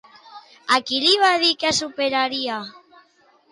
A 0.77 0.79
qui 0.87 1.01
li 1.03 1.11
va 1.25 1.29
dir 1.45 1.53
que 1.65 1.73
superaria? 1.83 2.59